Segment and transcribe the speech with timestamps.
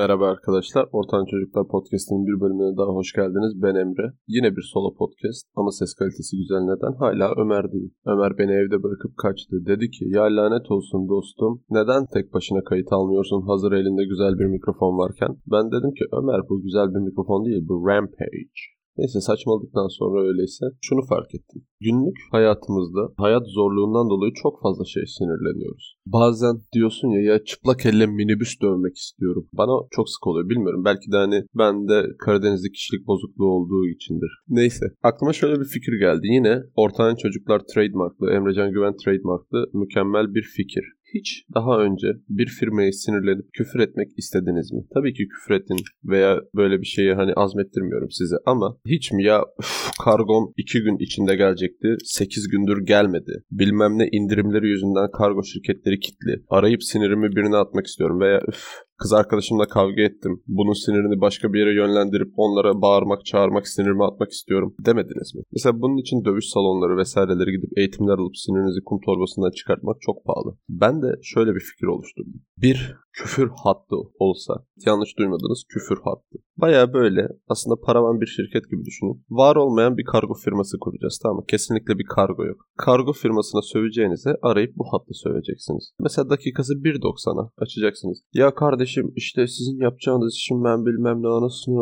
[0.00, 0.84] Merhaba arkadaşlar.
[0.92, 3.52] Ortan Çocuklar Podcast'inin bir bölümüne daha hoş geldiniz.
[3.62, 4.06] Ben Emre.
[4.34, 6.94] Yine bir solo podcast ama ses kalitesi güzel neden?
[7.02, 7.90] Hala Ömer değil.
[8.12, 9.54] Ömer beni evde bırakıp kaçtı.
[9.70, 11.62] Dedi ki ya lanet olsun dostum.
[11.70, 15.32] Neden tek başına kayıt almıyorsun hazır elinde güzel bir mikrofon varken?
[15.52, 18.60] Ben dedim ki Ömer bu güzel bir mikrofon değil bu Rampage.
[18.98, 21.62] Neyse saçmaladıktan sonra öyleyse şunu fark ettim.
[21.80, 25.96] Günlük hayatımızda hayat zorluğundan dolayı çok fazla şey sinirleniyoruz.
[26.06, 29.48] Bazen diyorsun ya ya çıplak elle minibüs dövmek istiyorum.
[29.52, 30.84] Bana çok sık oluyor bilmiyorum.
[30.84, 34.32] Belki de hani ben de Karadenizli kişilik bozukluğu olduğu içindir.
[34.48, 36.26] Neyse aklıma şöyle bir fikir geldi.
[36.36, 40.84] Yine Ortağın Çocuklar trademarklı, Emrecan Güven trademarklı mükemmel bir fikir.
[41.14, 44.80] Hiç daha önce bir firmaya sinirlenip küfür etmek istediniz mi?
[44.94, 49.44] Tabii ki küfür ettin veya böyle bir şeyi hani azmettirmiyorum size ama hiç mi ya
[49.60, 53.42] üf, kargom 2 gün içinde gelecekti 8 gündür gelmedi.
[53.50, 56.42] Bilmem ne indirimleri yüzünden kargo şirketleri kitli.
[56.48, 58.64] Arayıp sinirimi birine atmak istiyorum veya üf
[59.02, 60.42] Kız arkadaşımla kavga ettim.
[60.46, 65.42] Bunun sinirini başka bir yere yönlendirip onlara bağırmak, çağırmak, sinirimi atmak istiyorum demediniz mi?
[65.52, 70.56] Mesela bunun için dövüş salonları vesaireleri gidip eğitimler alıp sinirinizi kum torbasından çıkartmak çok pahalı.
[70.68, 72.42] Ben de şöyle bir fikir oluşturdum.
[72.58, 74.54] Bir küfür hattı olsa,
[74.86, 76.38] yanlış duymadınız küfür hattı.
[76.56, 79.24] Baya böyle aslında paravan bir şirket gibi düşünün.
[79.30, 81.44] Var olmayan bir kargo firması kuracağız tamam mı?
[81.48, 82.60] Kesinlikle bir kargo yok.
[82.76, 85.92] Kargo firmasına söveceğinize arayıp bu hattı söveceksiniz.
[86.00, 88.18] Mesela dakikası 1.90'a açacaksınız.
[88.34, 88.54] Ya
[88.92, 91.78] kardeşim işte sizin yapacağınız için ben bilmem ne anasını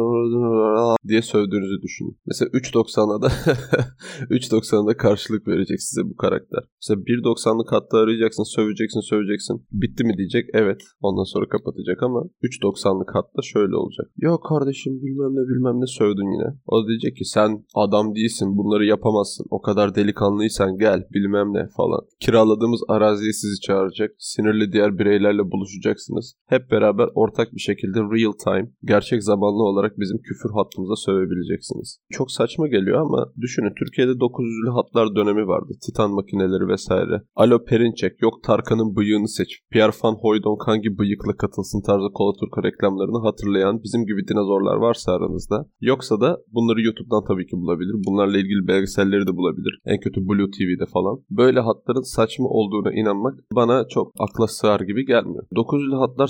[1.08, 2.16] diye sövdüğünüzü düşünün.
[2.26, 3.26] Mesela 3.90'a da
[4.36, 6.62] 3.90'a da karşılık verecek size bu karakter.
[6.80, 9.66] Mesela 1.90'lık hattı arayacaksın, söveceksin, söveceksin.
[9.72, 10.44] Bitti mi diyecek.
[10.52, 10.80] Evet.
[11.00, 14.06] Ondan sonra kapatacak ama 3.90'lık hatta şöyle olacak.
[14.16, 16.48] Ya kardeşim bilmem ne bilmem ne sövdün yine.
[16.66, 19.46] O da diyecek ki sen adam değilsin bunları yapamazsın.
[19.50, 22.00] O kadar delikanlıysan gel bilmem ne falan.
[22.20, 24.10] Kiraladığımız araziye sizi çağıracak.
[24.18, 26.34] Sinirli diğer bireylerle buluşacaksınız.
[26.46, 31.98] Hep beraber ortak bir şekilde real time, gerçek zamanlı olarak bizim küfür hattımıza sövebileceksiniz.
[32.12, 35.72] Çok saçma geliyor ama düşünün Türkiye'de 900'lü hatlar dönemi vardı.
[35.86, 37.22] Titan makineleri vesaire.
[37.36, 39.50] Alo Perinçek, yok Tarkan'ın bıyığını seç.
[39.70, 45.66] Pierre Van Hooydonk hangi bıyıkla katılsın tarzı Kolaturka reklamlarını hatırlayan bizim gibi dinozorlar varsa aranızda.
[45.80, 47.94] Yoksa da bunları YouTube'dan tabii ki bulabilir.
[48.06, 49.80] Bunlarla ilgili belgeselleri de bulabilir.
[49.84, 51.16] En kötü Blue TV'de falan.
[51.30, 55.44] Böyle hatların saçma olduğuna inanmak bana çok akla sığar gibi gelmiyor.
[55.52, 56.26] 900'lü hatlar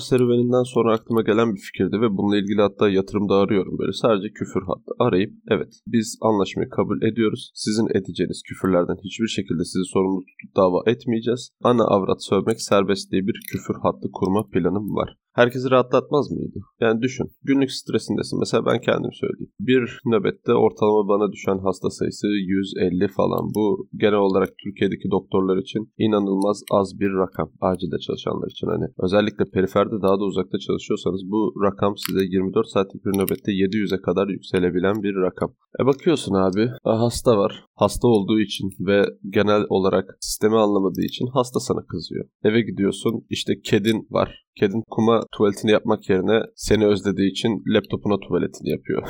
[0.51, 4.61] serüveninden sonra aklıma gelen bir fikirdi ve bununla ilgili hatta yatırımda arıyorum böyle sadece küfür
[4.61, 7.51] hattı arayıp evet biz anlaşmayı kabul ediyoruz.
[7.53, 11.49] Sizin edeceğiniz küfürlerden hiçbir şekilde sizi sorumlu tutup dava etmeyeceğiz.
[11.63, 15.09] Ana avrat sövmek serbest diye bir küfür hattı kurma planım var.
[15.39, 16.59] Herkesi rahatlatmaz mıydı?
[16.81, 17.27] Yani düşün.
[17.43, 18.39] Günlük stresindesin.
[18.39, 19.53] Mesela ben kendim söyleyeyim.
[19.59, 23.43] Bir nöbette ortalama bana düşen hasta sayısı 150 falan.
[23.55, 27.49] Bu genel olarak Türkiye'deki doktorlar için inanılmaz az bir rakam.
[27.61, 28.85] Acilde çalışanlar için hani.
[29.05, 34.27] Özellikle periferde daha da uzakta çalışıyorsanız bu rakam size 24 saatlik bir nöbette 700'e kadar
[34.27, 35.51] yükselebilen bir rakam.
[35.81, 37.53] E bakıyorsun abi hasta var.
[37.75, 42.25] Hasta olduğu için ve genel olarak sistemi anlamadığı için hasta sana kızıyor.
[42.43, 44.29] Eve gidiyorsun işte kedin var.
[44.59, 49.03] Kedin kuma tuvaletini yapmak yerine seni özlediği için laptopuna tuvaletini yapıyor.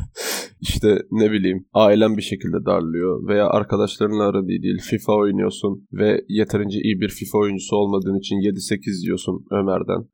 [0.60, 6.78] işte ne bileyim ailen bir şekilde darlıyor veya arkadaşlarınla aradığı değil FIFA oynuyorsun ve yeterince
[6.80, 10.08] iyi bir FIFA oyuncusu olmadığın için 7-8 yiyorsun Ömer'den.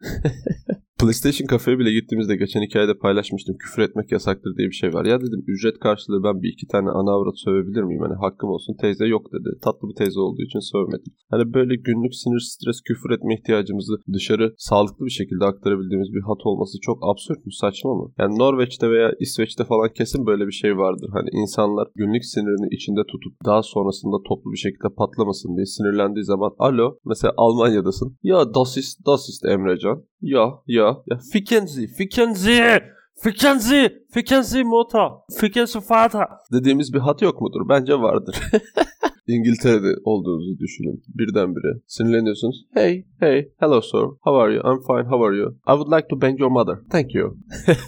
[1.02, 3.56] PlayStation kafeye bile gittiğimizde geçen hikayede paylaşmıştım.
[3.62, 5.04] Küfür etmek yasaktır diye bir şey var.
[5.04, 8.02] Ya dedim ücret karşılığı ben bir iki tane ana avrat sövebilir miyim?
[8.06, 8.74] Hani hakkım olsun.
[8.80, 9.48] Teyze yok dedi.
[9.64, 11.12] Tatlı bir teyze olduğu için sövmedim.
[11.30, 16.42] Hani böyle günlük sinir stres küfür etme ihtiyacımızı dışarı sağlıklı bir şekilde aktarabildiğimiz bir hat
[16.44, 17.52] olması çok absürt mü?
[17.52, 18.06] Saçma mı?
[18.18, 21.10] Yani Norveç'te veya İsveç'te falan kesin böyle bir şey vardır.
[21.12, 26.50] Hani insanlar günlük sinirini içinde tutup daha sonrasında toplu bir şekilde patlamasın diye sinirlendiği zaman
[26.58, 28.16] alo mesela Almanya'dasın.
[28.22, 30.04] Ya das ist, das ist Emrecan.
[30.22, 31.18] Ya ya ja.
[31.32, 32.80] Ficken Sie, ficken Sie,
[33.22, 35.10] ficken Sie, ficken Sie Mutter,
[35.40, 37.68] ficken Sie Vater dediğimiz bir hat yok mudur?
[37.68, 38.36] Bence vardır.
[39.26, 41.80] İngiltere'de olduğunuzu düşünün birdenbire.
[41.86, 42.56] Sinirleniyorsunuz.
[42.74, 44.62] Hey, hey, hello sir, how are you?
[44.64, 45.50] I'm fine, how are you?
[45.50, 46.76] I would like to bang your mother.
[46.90, 47.36] Thank you.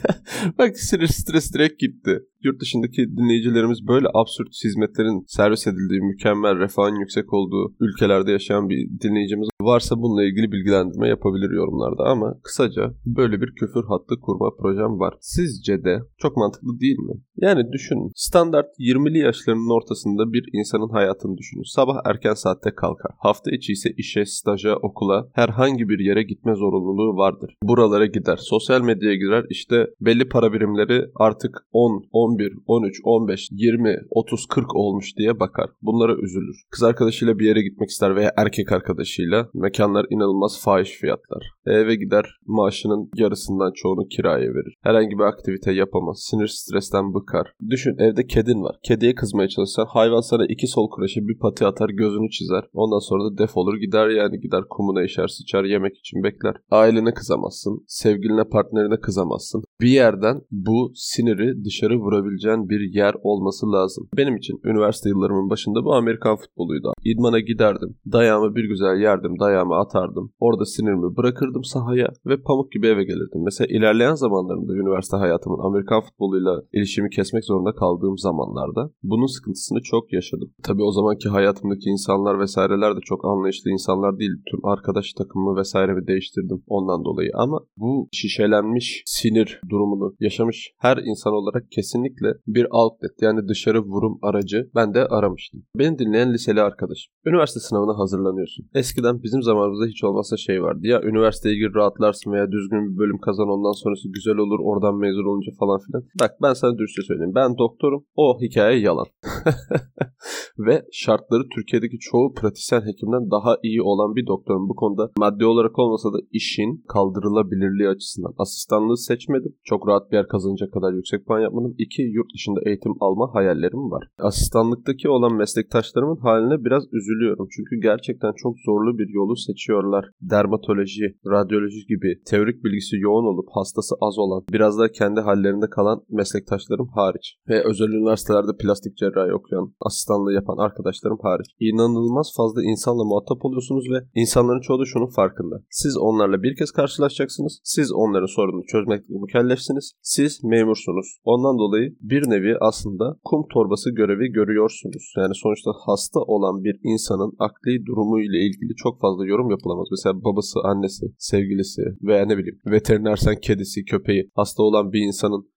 [0.59, 2.21] Bak sinir stres direkt gitti.
[2.45, 9.01] Yurt dışındaki dinleyicilerimiz böyle absürt hizmetlerin servis edildiği, mükemmel refahın yüksek olduğu ülkelerde yaşayan bir
[9.03, 14.99] dinleyicimiz varsa bununla ilgili bilgilendirme yapabilir yorumlarda ama kısaca böyle bir küfür hattı kurma projem
[14.99, 15.15] var.
[15.21, 17.15] Sizce de çok mantıklı değil mi?
[17.37, 21.75] Yani düşünün standart 20'li yaşlarının ortasında bir insanın hayatını düşünün.
[21.75, 23.13] Sabah erken saatte kalkar.
[23.19, 27.55] Hafta içi ise işe, staja, okula herhangi bir yere gitme zorunluluğu vardır.
[27.63, 28.37] Buralara gider.
[28.37, 29.45] Sosyal medyaya girer.
[29.51, 35.41] İşte belli para birimleri artık 10, 11 11, 13, 15, 20, 30, 40 olmuş diye
[35.41, 35.71] bakar.
[35.83, 36.57] Bunlara üzülür.
[36.71, 39.49] Kız arkadaşıyla bir yere gitmek ister veya erkek arkadaşıyla.
[39.55, 41.51] Mekanlar inanılmaz fahiş fiyatlar.
[41.67, 44.75] Eve gider maaşının yarısından çoğunu kiraya verir.
[44.83, 46.19] Herhangi bir aktivite yapamaz.
[46.31, 47.53] Sinir stresten bıkar.
[47.71, 48.77] Düşün evde kedin var.
[48.83, 52.65] Kediye kızmaya çalışsan hayvan sana iki sol kreşe bir pati atar gözünü çizer.
[52.73, 56.55] Ondan sonra da defolur gider yani gider kumuna işer sıçar yemek için bekler.
[56.71, 57.85] Ailene kızamazsın.
[57.87, 59.65] Sevgiline partnerine kızamazsın.
[59.81, 64.09] Bir yerden bu siniri dışarı vurabileceğin bir yer olması lazım.
[64.17, 66.93] Benim için üniversite yıllarımın başında bu Amerikan futboluydu.
[67.05, 67.97] İdmana giderdim.
[68.13, 69.39] Dayağımı bir güzel yerdim.
[69.41, 70.33] Dayağımı atardım.
[70.39, 73.41] Orada sinirimi bırakırdım sahaya ve pamuk gibi eve gelirdim.
[73.45, 80.13] Mesela ilerleyen zamanlarımda üniversite hayatımın Amerikan futboluyla ilişimi kesmek zorunda kaldığım zamanlarda bunun sıkıntısını çok
[80.13, 80.51] yaşadım.
[80.63, 84.37] Tabii o zamanki hayatımdaki insanlar vesaireler de çok anlayışlı insanlar değil.
[84.51, 91.33] Tüm arkadaş takımımı vesairemi değiştirdim ondan dolayı ama bu şişelenmiş sinir durumunu yaşamış her insan
[91.33, 95.63] olarak kesinlikle bir outlet yani dışarı vurum aracı ben de aramıştım.
[95.79, 97.13] Beni dinleyen liseli arkadaşım.
[97.27, 98.67] Üniversite sınavına hazırlanıyorsun.
[98.75, 100.81] Eskiden bizim zamanımızda hiç olmazsa şey vardı.
[100.83, 105.25] Ya üniversiteye gir rahatlarsın veya düzgün bir bölüm kazan ondan sonrası güzel olur oradan mezun
[105.31, 106.03] olunca falan filan.
[106.21, 107.35] Bak ben sana dürüstçe söyleyeyim.
[107.35, 108.05] Ben doktorum.
[108.17, 109.07] O hikaye yalan.
[110.59, 114.69] Ve şartları Türkiye'deki çoğu pratisyen hekimden daha iyi olan bir doktorum.
[114.69, 118.35] Bu konuda maddi olarak olmasa da işin kaldırılabilirliği açısından.
[118.39, 119.54] Asistanlığı seçmedim.
[119.65, 121.75] Çok rahat bir yer kazanacak kadar yüksek puan yapmadım.
[121.79, 124.05] İki, yurt dışında eğitim alma hayallerim var.
[124.19, 127.49] Asistanlıktaki olan meslektaşlarımın haline biraz üzülüyorum.
[127.57, 130.05] Çünkü gerçekten çok zorlu bir yolu seçiyorlar.
[130.21, 135.99] Dermatoloji, radyoloji gibi teorik bilgisi yoğun olup hastası az olan, biraz da kendi hallerinde kalan
[136.11, 137.27] meslektaşlarım hariç.
[137.49, 141.47] Ve özel üniversitelerde plastik cerrahi okuyan, asistanlığı yapan arkadaşlarım hariç.
[141.61, 145.57] İnanılmaz fazla insanla muhatap oluyorsunuz ve insanların çoğu da şunun farkında.
[145.71, 147.61] Siz onlarla bir kez karşılaşacaksınız.
[147.65, 149.93] Siz onların sorununu çözmekle mükellefsiniz.
[150.03, 151.07] Siz memursunuz.
[151.25, 155.15] Ondan dolayı bir nevi aslında kum torbası görevi görüyorsunuz.
[155.17, 159.89] Yani sonuçta hasta olan bir insanın akli durumu ile ilgili çok fazla yorum yapılamaz.
[159.91, 165.54] Mesela babası, annesi, sevgilisi veya ne bileyim veterinersen kedisi, köpeği hasta olan bir insanın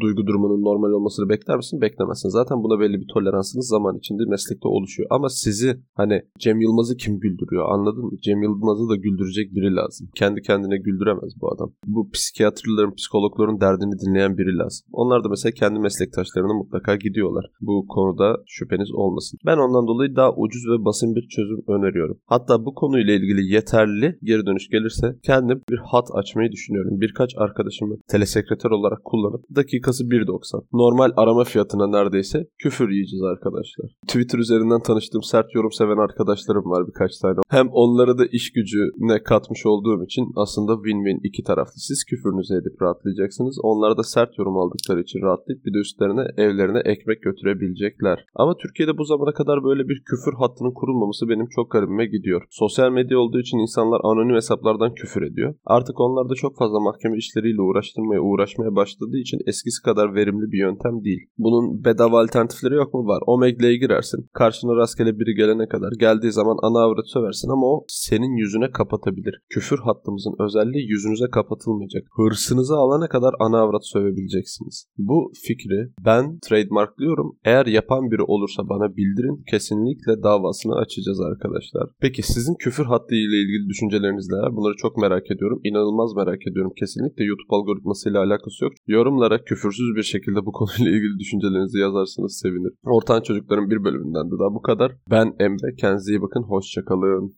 [0.00, 1.80] duygu durumunun normal olmasını bekler misin?
[1.80, 2.28] Beklemezsin.
[2.28, 5.08] Zaten buna belli bir toleransınız zaman içinde meslekte oluşuyor.
[5.10, 8.12] Ama sizi hani Cem Yılmaz'ı kim güldürüyor anladın mı?
[8.22, 10.08] Cem Yılmaz'ı da güldürecek biri lazım.
[10.14, 11.72] Kendi kendine güldüremez bu adam.
[11.86, 14.86] Bu psikiyatrların, psikologların derdini dinleyen biri lazım.
[14.92, 17.44] Onlar da mesela kendi meslektaşlarına mutlaka gidiyorlar.
[17.60, 19.38] Bu konuda şüpheniz olmasın.
[19.46, 22.18] Ben ondan dolayı daha ucuz ve basit bir çözüm öneriyorum.
[22.26, 27.00] Hatta bu konuyla ilgili yeterli geri dönüş gelirse kendim bir hat açmayı düşünüyorum.
[27.00, 30.64] Birkaç arkadaşımı telesekreter olarak kullanıp dakika dakikası 1.90.
[30.72, 33.88] Normal arama fiyatına neredeyse küfür yiyeceğiz arkadaşlar.
[34.08, 37.38] Twitter üzerinden tanıştığım sert yorum seven arkadaşlarım var birkaç tane.
[37.48, 41.76] Hem onlara da iş gücüne katmış olduğum için aslında win-win iki taraflı.
[41.88, 43.56] Siz küfürünüzü edip rahatlayacaksınız.
[43.62, 48.18] Onlar da sert yorum aldıkları için rahatlayıp bir de üstlerine evlerine ekmek götürebilecekler.
[48.34, 52.42] Ama Türkiye'de bu zamana kadar böyle bir küfür hattının kurulmaması benim çok garibime gidiyor.
[52.50, 55.54] Sosyal medya olduğu için insanlar anonim hesaplardan küfür ediyor.
[55.64, 60.52] Artık onlar da çok fazla mahkeme işleriyle uğraştırmaya uğraşmaya başladığı için eski eskisi kadar verimli
[60.52, 61.22] bir yöntem değil.
[61.38, 63.00] Bunun bedava alternatifleri yok mu?
[63.06, 63.22] Var.
[63.26, 64.20] Omegle'ye girersin.
[64.34, 65.92] Karşına rastgele biri gelene kadar.
[65.98, 69.34] Geldiği zaman ana avrat söversin ama o senin yüzüne kapatabilir.
[69.48, 72.02] Küfür hattımızın özelliği yüzünüze kapatılmayacak.
[72.16, 74.86] Hırsınızı alana kadar ana avrat sövebileceksiniz.
[74.98, 77.28] Bu fikri ben trademarklıyorum.
[77.44, 79.44] Eğer yapan biri olursa bana bildirin.
[79.50, 81.84] Kesinlikle davasını açacağız arkadaşlar.
[82.00, 84.56] Peki sizin küfür hattı ile ilgili düşünceleriniz neler?
[84.56, 85.60] Bunları çok merak ediyorum.
[85.64, 86.72] İnanılmaz merak ediyorum.
[86.80, 88.72] Kesinlikle YouTube algoritmasıyla alakası yok.
[88.86, 92.76] Yorumlara küfür küfürsüz bir şekilde bu konuyla ilgili düşüncelerinizi yazarsanız sevinirim.
[92.84, 94.92] Ortan Çocukların bir bölümünden de daha bu kadar.
[95.10, 95.68] Ben Emre.
[95.80, 96.42] Kendinize iyi bakın.
[96.42, 97.30] Hoşçakalın.